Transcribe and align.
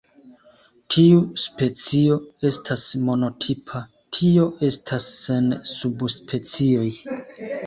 Tiu 0.93 1.19
specio 1.41 2.17
estas 2.51 2.85
monotipa, 3.11 3.83
tio 4.19 4.49
estas 4.71 5.07
sen 5.19 5.55
subspecioj. 5.75 6.91